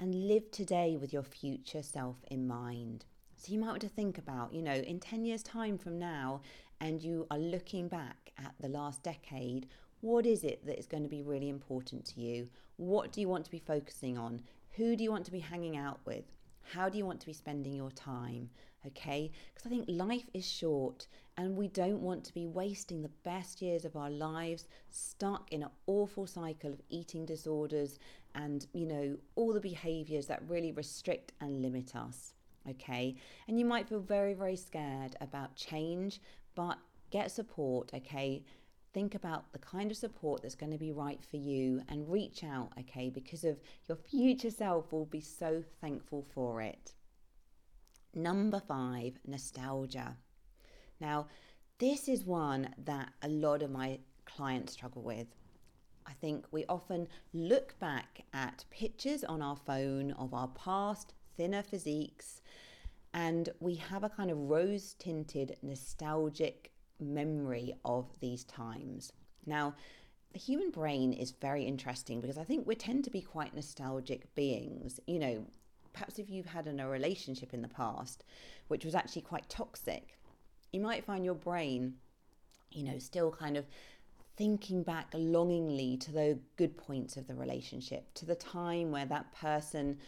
And 0.00 0.28
live 0.28 0.52
today 0.52 0.96
with 0.96 1.12
your 1.12 1.24
future 1.24 1.82
self 1.82 2.18
in 2.30 2.46
mind. 2.46 3.04
So 3.36 3.52
you 3.52 3.58
might 3.58 3.70
want 3.70 3.80
to 3.80 3.88
think 3.88 4.16
about, 4.16 4.52
you 4.52 4.62
know, 4.62 4.74
in 4.74 5.00
10 5.00 5.24
years' 5.24 5.42
time 5.42 5.76
from 5.76 5.98
now, 5.98 6.42
and 6.80 7.02
you 7.02 7.26
are 7.32 7.38
looking 7.38 7.88
back 7.88 8.30
at 8.38 8.54
the 8.60 8.68
last 8.68 9.02
decade, 9.02 9.66
what 10.00 10.24
is 10.24 10.44
it 10.44 10.64
that 10.66 10.78
is 10.78 10.86
going 10.86 11.02
to 11.02 11.08
be 11.08 11.22
really 11.22 11.48
important 11.48 12.04
to 12.06 12.20
you? 12.20 12.48
What 12.76 13.10
do 13.10 13.20
you 13.20 13.28
want 13.28 13.44
to 13.46 13.50
be 13.50 13.58
focusing 13.58 14.16
on? 14.16 14.42
Who 14.76 14.94
do 14.94 15.02
you 15.02 15.10
want 15.10 15.24
to 15.24 15.32
be 15.32 15.40
hanging 15.40 15.76
out 15.76 15.98
with? 16.04 16.24
How 16.62 16.88
do 16.88 16.96
you 16.96 17.04
want 17.04 17.18
to 17.20 17.26
be 17.26 17.32
spending 17.32 17.74
your 17.74 17.90
time? 17.90 18.50
Okay, 18.86 19.32
because 19.52 19.66
I 19.66 19.70
think 19.70 19.86
life 19.88 20.30
is 20.32 20.48
short 20.48 21.08
and 21.36 21.56
we 21.56 21.66
don't 21.66 22.00
want 22.00 22.22
to 22.24 22.34
be 22.34 22.46
wasting 22.46 23.02
the 23.02 23.10
best 23.24 23.60
years 23.60 23.84
of 23.84 23.96
our 23.96 24.10
lives 24.10 24.68
stuck 24.88 25.52
in 25.52 25.64
an 25.64 25.70
awful 25.86 26.26
cycle 26.26 26.72
of 26.72 26.80
eating 26.88 27.26
disorders 27.26 27.98
and, 28.34 28.66
you 28.72 28.86
know, 28.86 29.16
all 29.34 29.52
the 29.52 29.60
behaviors 29.60 30.26
that 30.26 30.42
really 30.48 30.72
restrict 30.72 31.32
and 31.40 31.62
limit 31.62 31.94
us. 31.96 32.34
Okay, 32.68 33.16
and 33.46 33.58
you 33.58 33.64
might 33.64 33.88
feel 33.88 34.00
very, 34.00 34.34
very 34.34 34.56
scared 34.56 35.16
about 35.22 35.56
change, 35.56 36.20
but 36.54 36.76
get 37.10 37.30
support. 37.30 37.90
Okay, 37.94 38.44
think 38.92 39.14
about 39.14 39.52
the 39.52 39.58
kind 39.58 39.90
of 39.90 39.96
support 39.96 40.42
that's 40.42 40.54
going 40.54 40.72
to 40.72 40.78
be 40.78 40.92
right 40.92 41.20
for 41.30 41.36
you 41.36 41.80
and 41.88 42.10
reach 42.10 42.44
out, 42.44 42.72
okay, 42.78 43.08
because 43.08 43.44
of 43.44 43.58
your 43.86 43.96
future 43.96 44.50
self 44.50 44.92
will 44.92 45.06
be 45.06 45.20
so 45.20 45.62
thankful 45.80 46.26
for 46.34 46.60
it. 46.60 46.94
Number 48.14 48.60
five, 48.60 49.18
nostalgia. 49.26 50.16
Now, 51.00 51.28
this 51.78 52.08
is 52.08 52.24
one 52.24 52.74
that 52.84 53.12
a 53.22 53.28
lot 53.28 53.62
of 53.62 53.70
my 53.70 54.00
clients 54.24 54.72
struggle 54.72 55.02
with. 55.02 55.28
I 56.08 56.12
think 56.14 56.46
we 56.50 56.64
often 56.68 57.06
look 57.34 57.78
back 57.78 58.22
at 58.32 58.64
pictures 58.70 59.24
on 59.24 59.42
our 59.42 59.56
phone 59.56 60.12
of 60.12 60.32
our 60.32 60.48
past 60.48 61.12
thinner 61.36 61.62
physiques 61.62 62.40
and 63.12 63.50
we 63.60 63.74
have 63.74 64.04
a 64.04 64.08
kind 64.08 64.30
of 64.30 64.38
rose 64.38 64.94
tinted 64.94 65.56
nostalgic 65.62 66.72
memory 66.98 67.74
of 67.84 68.06
these 68.20 68.44
times. 68.44 69.12
Now, 69.46 69.74
the 70.32 70.38
human 70.38 70.70
brain 70.70 71.12
is 71.12 71.30
very 71.30 71.64
interesting 71.64 72.20
because 72.20 72.38
I 72.38 72.44
think 72.44 72.66
we 72.66 72.74
tend 72.74 73.04
to 73.04 73.10
be 73.10 73.20
quite 73.20 73.54
nostalgic 73.54 74.34
beings. 74.34 75.00
You 75.06 75.18
know, 75.18 75.46
perhaps 75.92 76.18
if 76.18 76.30
you've 76.30 76.46
had 76.46 76.66
in 76.66 76.80
a 76.80 76.88
relationship 76.88 77.52
in 77.52 77.62
the 77.62 77.68
past 77.68 78.24
which 78.68 78.84
was 78.84 78.94
actually 78.94 79.22
quite 79.22 79.48
toxic, 79.48 80.18
you 80.72 80.80
might 80.80 81.04
find 81.04 81.24
your 81.24 81.34
brain, 81.34 81.94
you 82.70 82.84
know, 82.84 82.98
still 82.98 83.30
kind 83.30 83.56
of 83.56 83.66
thinking 84.38 84.82
back 84.82 85.08
longingly 85.12 85.98
to 85.98 86.12
the 86.12 86.38
good 86.56 86.78
points 86.78 87.18
of 87.18 87.26
the 87.26 87.34
relationship, 87.34 88.14
to 88.14 88.24
the 88.24 88.34
time 88.34 88.90
where 88.90 89.04
that 89.04 89.30
person 89.34 89.98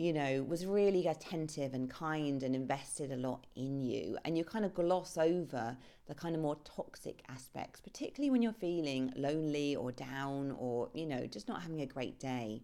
you 0.00 0.14
know, 0.14 0.42
was 0.44 0.64
really 0.64 1.06
attentive 1.08 1.74
and 1.74 1.90
kind 1.90 2.42
and 2.42 2.54
invested 2.54 3.12
a 3.12 3.16
lot 3.16 3.46
in 3.54 3.82
you. 3.82 4.16
And 4.24 4.38
you 4.38 4.44
kind 4.44 4.64
of 4.64 4.72
gloss 4.72 5.18
over 5.18 5.76
the 6.06 6.14
kind 6.14 6.34
of 6.34 6.40
more 6.40 6.56
toxic 6.64 7.22
aspects, 7.28 7.82
particularly 7.82 8.30
when 8.30 8.40
you're 8.40 8.54
feeling 8.54 9.12
lonely 9.14 9.76
or 9.76 9.92
down 9.92 10.56
or, 10.58 10.88
you 10.94 11.04
know, 11.04 11.26
just 11.26 11.48
not 11.48 11.60
having 11.60 11.82
a 11.82 11.86
great 11.86 12.18
day. 12.18 12.62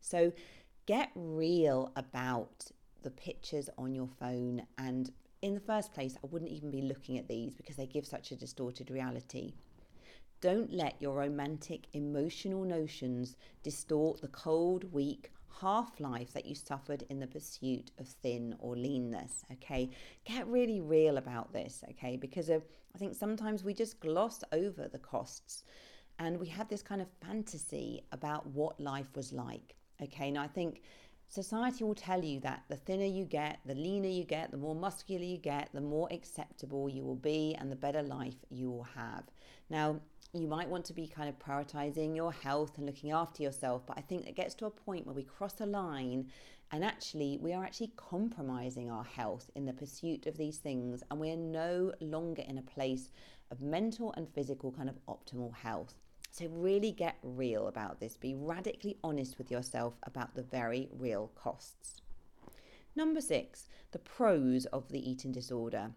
So 0.00 0.32
get 0.86 1.10
real 1.14 1.92
about 1.94 2.70
the 3.02 3.10
pictures 3.10 3.68
on 3.76 3.94
your 3.94 4.08
phone. 4.18 4.62
And 4.78 5.10
in 5.42 5.52
the 5.52 5.60
first 5.60 5.92
place, 5.92 6.16
I 6.24 6.26
wouldn't 6.28 6.50
even 6.50 6.70
be 6.70 6.80
looking 6.80 7.18
at 7.18 7.28
these 7.28 7.54
because 7.54 7.76
they 7.76 7.84
give 7.84 8.06
such 8.06 8.32
a 8.32 8.34
distorted 8.34 8.90
reality. 8.90 9.52
Don't 10.40 10.72
let 10.72 11.00
your 11.00 11.16
romantic 11.16 11.86
emotional 11.92 12.64
notions 12.64 13.36
distort 13.62 14.20
the 14.20 14.28
cold, 14.28 14.92
weak, 14.92 15.32
half 15.60 15.98
life 15.98 16.32
that 16.32 16.46
you 16.46 16.54
suffered 16.54 17.04
in 17.10 17.18
the 17.18 17.26
pursuit 17.26 17.90
of 17.98 18.06
thin 18.06 18.54
or 18.60 18.76
leanness. 18.76 19.44
Okay, 19.52 19.90
get 20.24 20.46
really 20.46 20.80
real 20.80 21.18
about 21.18 21.52
this. 21.52 21.82
Okay, 21.90 22.16
because 22.16 22.48
of, 22.48 22.62
I 22.94 22.98
think 22.98 23.14
sometimes 23.14 23.64
we 23.64 23.74
just 23.74 23.98
gloss 24.00 24.42
over 24.52 24.88
the 24.88 24.98
costs 24.98 25.64
and 26.18 26.38
we 26.38 26.46
have 26.48 26.68
this 26.68 26.82
kind 26.82 27.00
of 27.00 27.08
fantasy 27.24 28.02
about 28.12 28.46
what 28.46 28.78
life 28.80 29.16
was 29.16 29.32
like. 29.32 29.74
Okay, 30.00 30.30
now 30.30 30.42
I 30.42 30.48
think 30.48 30.82
society 31.28 31.84
will 31.84 31.94
tell 31.94 32.24
you 32.24 32.40
that 32.40 32.62
the 32.68 32.76
thinner 32.76 33.04
you 33.04 33.24
get, 33.24 33.58
the 33.66 33.74
leaner 33.74 34.08
you 34.08 34.24
get, 34.24 34.50
the 34.50 34.56
more 34.56 34.74
muscular 34.74 35.24
you 35.24 35.38
get, 35.38 35.68
the 35.72 35.80
more 35.80 36.08
acceptable 36.10 36.88
you 36.88 37.04
will 37.04 37.16
be 37.16 37.56
and 37.58 37.70
the 37.70 37.76
better 37.76 38.02
life 38.02 38.36
you 38.50 38.70
will 38.70 38.86
have. 38.94 39.24
Now, 39.70 40.00
you 40.32 40.46
might 40.46 40.68
want 40.68 40.84
to 40.86 40.92
be 40.92 41.06
kind 41.06 41.28
of 41.28 41.38
prioritizing 41.38 42.14
your 42.14 42.32
health 42.32 42.76
and 42.76 42.86
looking 42.86 43.12
after 43.12 43.42
yourself, 43.42 43.86
but 43.86 43.96
I 43.96 44.02
think 44.02 44.26
it 44.26 44.36
gets 44.36 44.54
to 44.56 44.66
a 44.66 44.70
point 44.70 45.06
where 45.06 45.14
we 45.14 45.22
cross 45.22 45.60
a 45.60 45.66
line 45.66 46.30
and 46.70 46.84
actually 46.84 47.38
we 47.40 47.54
are 47.54 47.64
actually 47.64 47.92
compromising 47.96 48.90
our 48.90 49.04
health 49.04 49.50
in 49.54 49.64
the 49.64 49.72
pursuit 49.72 50.26
of 50.26 50.36
these 50.36 50.58
things 50.58 51.02
and 51.10 51.18
we're 51.18 51.36
no 51.36 51.92
longer 52.00 52.42
in 52.46 52.58
a 52.58 52.62
place 52.62 53.10
of 53.50 53.62
mental 53.62 54.12
and 54.16 54.28
physical 54.28 54.70
kind 54.70 54.90
of 54.90 54.98
optimal 55.06 55.54
health. 55.54 55.94
So, 56.30 56.46
really 56.48 56.92
get 56.92 57.16
real 57.22 57.68
about 57.68 58.00
this. 58.00 58.18
Be 58.18 58.34
radically 58.34 58.98
honest 59.02 59.38
with 59.38 59.50
yourself 59.50 59.94
about 60.02 60.34
the 60.34 60.42
very 60.42 60.88
real 60.92 61.32
costs. 61.34 62.02
Number 62.94 63.22
six, 63.22 63.66
the 63.92 63.98
pros 63.98 64.66
of 64.66 64.90
the 64.90 65.10
eating 65.10 65.32
disorder. 65.32 65.92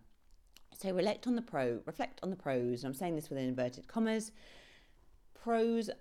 So 0.81 0.91
reflect 0.91 1.27
on 1.27 1.35
the 1.35 1.43
pro, 1.43 1.79
reflect 1.85 2.19
on 2.23 2.31
the 2.31 2.35
pros, 2.35 2.83
and 2.83 2.89
I'm 2.89 2.97
saying 2.97 3.15
this 3.15 3.29
with 3.29 3.38
inverted 3.38 3.88
commas. 3.88 4.31
Pros, 5.35 5.91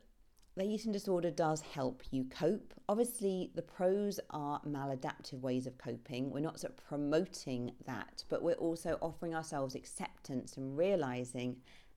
the 0.57 0.65
eating 0.65 0.91
disorder 0.91 1.31
does 1.31 1.61
help 1.61 2.03
you 2.11 2.25
cope. 2.25 2.73
Obviously, 2.89 3.51
the 3.55 3.61
pros 3.61 4.19
are 4.31 4.59
maladaptive 4.67 5.43
ways 5.43 5.67
of 5.67 5.77
coping. 5.77 6.31
We're 6.31 6.41
not 6.41 6.61
sort 6.61 6.73
of 6.73 6.79
promoting 6.79 7.73
that, 7.85 8.25
but 8.31 8.43
we're 8.43 8.55
also 8.55 8.97
offering 9.03 9.35
ourselves 9.35 9.75
acceptance 9.75 10.57
and 10.57 10.79
realizing 10.79 11.57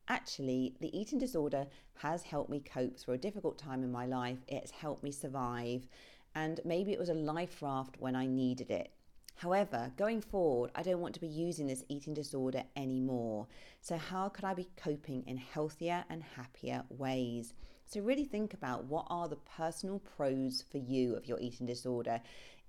actually 0.10 0.76
the 0.82 0.94
eating 0.98 1.20
disorder 1.20 1.68
has 2.00 2.24
helped 2.24 2.50
me 2.50 2.60
cope 2.60 2.98
through 3.00 3.14
a 3.14 3.18
difficult 3.18 3.58
time 3.58 3.84
in 3.84 3.94
my 3.94 4.08
life. 4.08 4.40
It's 4.50 4.72
helped 4.72 5.04
me 5.04 5.12
survive. 5.14 5.88
And 6.36 6.60
maybe 6.66 6.92
it 6.92 7.00
was 7.00 7.08
a 7.08 7.14
life 7.14 7.62
raft 7.62 7.96
when 8.00 8.18
I 8.18 8.26
needed 8.26 8.70
it. 8.72 8.92
However, 9.36 9.92
going 9.98 10.22
forward, 10.22 10.72
I 10.76 10.84
don't 10.84 11.02
want 11.02 11.14
to 11.16 11.22
be 11.22 11.28
using 11.28 11.68
this 11.68 11.84
eating 11.90 12.14
disorder 12.14 12.64
anymore. 12.76 13.48
So, 13.82 13.98
how 13.98 14.30
could 14.30 14.46
I 14.46 14.54
be 14.54 14.70
coping 14.78 15.24
in 15.28 15.38
healthier 15.38 16.06
and 16.10 16.24
happier 16.24 16.84
ways? 16.90 17.54
So, 17.86 18.00
really 18.00 18.26
think 18.26 18.54
about 18.54 18.86
what 18.86 19.06
are 19.10 19.28
the 19.28 19.36
personal 19.36 20.00
pros 20.00 20.64
for 20.72 20.78
you 20.78 21.16
of 21.16 21.28
your 21.28 21.40
eating 21.40 21.66
disorder. 21.66 22.22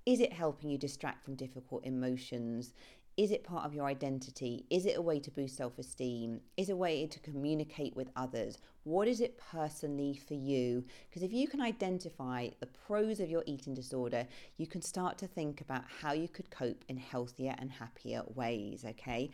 Is 0.05 0.19
it 0.19 0.33
helping 0.33 0.69
you 0.69 0.77
distract 0.77 1.23
from 1.23 1.35
difficult 1.35 1.85
emotions? 1.85 2.73
Is 3.17 3.31
it 3.31 3.45
part 3.45 3.65
of 3.65 3.73
your 3.73 3.85
identity? 3.85 4.65
Is 4.69 4.85
it 4.85 4.97
a 4.97 5.01
way 5.01 5.19
to 5.21 5.31
boost 5.31 5.55
self 5.55 5.79
esteem? 5.79 6.41
Is 6.57 6.67
it 6.67 6.73
a 6.73 6.75
way 6.75 7.07
to 7.07 7.19
communicate 7.21 7.95
with 7.95 8.11
others? 8.17 8.57
What 8.83 9.07
is 9.07 9.21
it 9.21 9.39
personally 9.51 10.19
for 10.27 10.33
you? 10.33 10.83
Because 11.09 11.23
if 11.23 11.31
you 11.31 11.47
can 11.47 11.61
identify 11.61 12.49
the 12.59 12.65
pros 12.65 13.21
of 13.21 13.29
your 13.29 13.43
eating 13.45 13.73
disorder, 13.73 14.27
you 14.57 14.67
can 14.67 14.81
start 14.81 15.17
to 15.19 15.27
think 15.27 15.61
about 15.61 15.85
how 16.01 16.11
you 16.11 16.27
could 16.27 16.49
cope 16.49 16.83
in 16.89 16.97
healthier 16.97 17.55
and 17.57 17.71
happier 17.71 18.23
ways, 18.35 18.83
okay? 18.85 19.31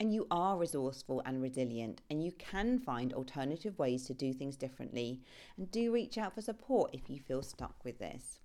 And 0.00 0.12
you 0.12 0.26
are 0.32 0.58
resourceful 0.58 1.22
and 1.24 1.40
resilient, 1.40 2.00
and 2.10 2.24
you 2.24 2.32
can 2.32 2.80
find 2.80 3.12
alternative 3.12 3.78
ways 3.78 4.06
to 4.06 4.14
do 4.14 4.32
things 4.32 4.56
differently. 4.56 5.20
And 5.56 5.70
do 5.70 5.92
reach 5.92 6.18
out 6.18 6.34
for 6.34 6.42
support 6.42 6.90
if 6.92 7.08
you 7.08 7.20
feel 7.20 7.42
stuck 7.42 7.76
with 7.84 8.00
this. 8.00 8.40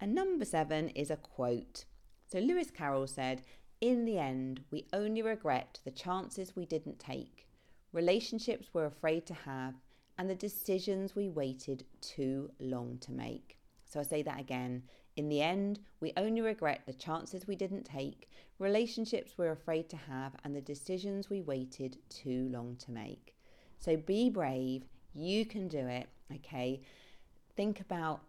And 0.00 0.12
number 0.12 0.44
seven 0.44 0.88
is 0.88 1.08
a 1.08 1.16
quote. 1.16 1.84
So 2.26 2.40
Lewis 2.40 2.72
Carroll 2.72 3.06
said, 3.06 3.42
in 3.80 4.04
the 4.04 4.18
end, 4.18 4.62
we 4.70 4.86
only 4.92 5.22
regret 5.22 5.80
the 5.84 5.90
chances 5.90 6.56
we 6.56 6.64
didn't 6.64 6.98
take, 6.98 7.46
relationships 7.92 8.68
we're 8.72 8.86
afraid 8.86 9.26
to 9.26 9.34
have, 9.34 9.74
and 10.18 10.30
the 10.30 10.34
decisions 10.34 11.14
we 11.14 11.28
waited 11.28 11.84
too 12.00 12.50
long 12.58 12.98
to 12.98 13.12
make. 13.12 13.58
So 13.84 14.00
I 14.00 14.02
say 14.02 14.22
that 14.22 14.40
again. 14.40 14.82
In 15.16 15.28
the 15.28 15.42
end, 15.42 15.80
we 16.00 16.12
only 16.16 16.40
regret 16.40 16.82
the 16.86 16.92
chances 16.92 17.46
we 17.46 17.56
didn't 17.56 17.84
take, 17.84 18.30
relationships 18.58 19.34
we're 19.36 19.52
afraid 19.52 19.88
to 19.90 19.96
have, 19.96 20.34
and 20.44 20.54
the 20.54 20.60
decisions 20.60 21.28
we 21.28 21.42
waited 21.42 21.98
too 22.08 22.48
long 22.50 22.76
to 22.76 22.90
make. 22.90 23.34
So 23.78 23.96
be 23.96 24.30
brave. 24.30 24.84
You 25.14 25.44
can 25.44 25.68
do 25.68 25.86
it. 25.86 26.08
Okay. 26.34 26.82
Think 27.56 27.80
about 27.80 28.20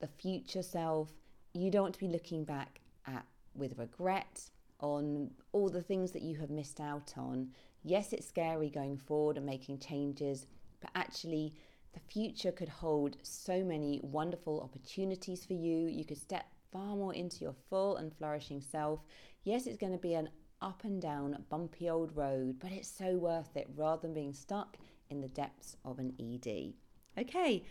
the 0.00 0.08
future 0.08 0.62
self. 0.62 1.10
You 1.52 1.70
don't 1.70 1.82
want 1.82 1.94
to 1.94 2.00
be 2.00 2.08
looking 2.08 2.44
back 2.44 2.80
at 3.06 3.24
with 3.54 3.78
regret 3.78 4.50
on 4.84 5.30
all 5.52 5.68
the 5.68 5.82
things 5.82 6.12
that 6.12 6.22
you 6.22 6.36
have 6.36 6.50
missed 6.50 6.80
out 6.80 7.14
on. 7.16 7.48
Yes, 7.82 8.12
it's 8.12 8.28
scary 8.28 8.70
going 8.70 8.96
forward 8.96 9.36
and 9.36 9.46
making 9.46 9.78
changes, 9.78 10.46
but 10.80 10.90
actually, 10.94 11.54
the 11.92 12.00
future 12.00 12.52
could 12.52 12.68
hold 12.68 13.16
so 13.22 13.62
many 13.62 14.00
wonderful 14.02 14.60
opportunities 14.60 15.44
for 15.44 15.52
you. 15.52 15.86
You 15.86 16.04
could 16.04 16.18
step 16.18 16.46
far 16.72 16.96
more 16.96 17.14
into 17.14 17.40
your 17.40 17.54
full 17.70 17.96
and 17.96 18.12
flourishing 18.12 18.60
self. 18.60 19.00
Yes, 19.44 19.66
it's 19.66 19.78
going 19.78 19.92
to 19.92 19.98
be 19.98 20.14
an 20.14 20.28
up 20.60 20.84
and 20.84 21.00
down, 21.00 21.44
bumpy 21.48 21.88
old 21.88 22.16
road, 22.16 22.56
but 22.58 22.72
it's 22.72 22.88
so 22.88 23.16
worth 23.16 23.56
it 23.56 23.68
rather 23.76 24.02
than 24.02 24.14
being 24.14 24.32
stuck 24.32 24.76
in 25.10 25.20
the 25.20 25.28
depths 25.28 25.76
of 25.84 25.98
an 25.98 26.14
ED. 26.18 26.72
Okay, 27.18 27.64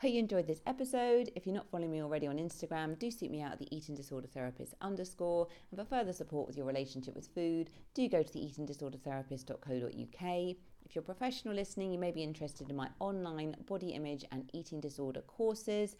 Hope 0.00 0.12
you 0.12 0.18
enjoyed 0.18 0.46
this 0.46 0.62
episode. 0.66 1.30
If 1.36 1.44
you're 1.44 1.54
not 1.54 1.68
following 1.68 1.90
me 1.90 2.02
already 2.02 2.26
on 2.26 2.38
Instagram, 2.38 2.98
do 2.98 3.10
seek 3.10 3.30
me 3.30 3.42
out 3.42 3.52
at 3.52 3.58
the 3.58 3.68
eating 3.70 3.94
disorder 3.94 4.28
therapist 4.28 4.74
underscore. 4.80 5.46
And 5.70 5.78
for 5.78 5.84
further 5.84 6.14
support 6.14 6.46
with 6.46 6.56
your 6.56 6.64
relationship 6.64 7.14
with 7.14 7.28
food, 7.34 7.68
do 7.92 8.08
go 8.08 8.22
to 8.22 8.32
the 8.32 8.38
eatingdisordertherapist.co.uk. 8.38 10.56
If 10.86 10.94
you're 10.94 11.02
professional 11.02 11.54
listening, 11.54 11.92
you 11.92 11.98
may 11.98 12.12
be 12.12 12.22
interested 12.22 12.70
in 12.70 12.76
my 12.76 12.88
online 12.98 13.54
body 13.66 13.90
image 13.90 14.24
and 14.32 14.48
eating 14.54 14.80
disorder 14.80 15.20
courses 15.20 15.96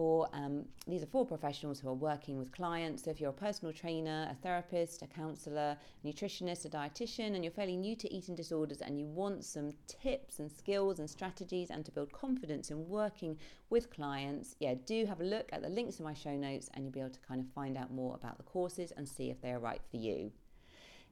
for 0.00 0.30
um, 0.32 0.64
these 0.86 1.02
are 1.02 1.12
for 1.14 1.26
professionals 1.26 1.78
who 1.78 1.86
are 1.86 2.00
working 2.10 2.38
with 2.38 2.50
clients. 2.52 3.04
So 3.04 3.10
if 3.10 3.20
you're 3.20 3.36
a 3.38 3.44
personal 3.48 3.70
trainer, 3.70 4.26
a 4.30 4.34
therapist, 4.34 5.02
a 5.02 5.06
counselor, 5.06 5.76
a 5.76 6.06
nutritionist, 6.06 6.64
a 6.64 6.70
dietitian, 6.70 7.34
and 7.34 7.44
you're 7.44 7.52
fairly 7.52 7.76
new 7.76 7.94
to 7.96 8.10
eating 8.10 8.34
disorders 8.34 8.80
and 8.80 8.98
you 8.98 9.04
want 9.04 9.44
some 9.44 9.72
tips 9.86 10.38
and 10.38 10.50
skills 10.50 11.00
and 11.00 11.10
strategies 11.10 11.68
and 11.68 11.84
to 11.84 11.92
build 11.92 12.10
confidence 12.12 12.70
in 12.70 12.88
working 12.88 13.36
with 13.68 13.90
clients, 13.90 14.56
yeah, 14.58 14.72
do 14.86 15.04
have 15.04 15.20
a 15.20 15.24
look 15.24 15.50
at 15.52 15.60
the 15.60 15.68
links 15.68 15.98
in 15.98 16.04
my 16.06 16.14
show 16.14 16.34
notes 16.34 16.70
and 16.72 16.82
you'll 16.82 16.94
be 16.94 17.00
able 17.00 17.10
to 17.10 17.20
kind 17.20 17.42
of 17.42 17.46
find 17.52 17.76
out 17.76 17.92
more 17.92 18.14
about 18.14 18.38
the 18.38 18.44
courses 18.44 18.94
and 18.96 19.06
see 19.06 19.28
if 19.28 19.42
they 19.42 19.52
are 19.52 19.58
right 19.58 19.82
for 19.90 19.98
you. 19.98 20.32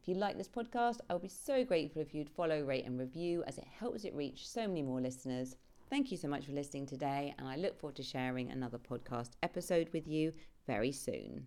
If 0.00 0.08
you 0.08 0.14
like 0.14 0.38
this 0.38 0.48
podcast, 0.48 1.00
I 1.10 1.12
would 1.12 1.20
be 1.20 1.28
so 1.28 1.62
grateful 1.62 2.00
if 2.00 2.14
you'd 2.14 2.30
follow, 2.30 2.62
rate, 2.62 2.86
and 2.86 2.98
review 2.98 3.44
as 3.46 3.58
it 3.58 3.66
helps 3.66 4.06
it 4.06 4.14
reach 4.14 4.48
so 4.48 4.66
many 4.66 4.80
more 4.80 5.02
listeners. 5.02 5.56
Thank 5.90 6.10
you 6.10 6.18
so 6.18 6.28
much 6.28 6.44
for 6.44 6.52
listening 6.52 6.84
today, 6.84 7.34
and 7.38 7.48
I 7.48 7.56
look 7.56 7.78
forward 7.78 7.96
to 7.96 8.02
sharing 8.02 8.50
another 8.50 8.78
podcast 8.78 9.30
episode 9.42 9.88
with 9.94 10.06
you 10.06 10.34
very 10.66 10.92
soon. 10.92 11.46